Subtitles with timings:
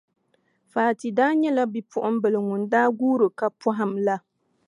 [0.71, 4.15] Fati daa nyɛla bipuɣimbila ŋun daa guuri ka pɔhim la.